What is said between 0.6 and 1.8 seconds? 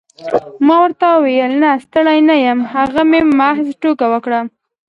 ما ورته وویل نه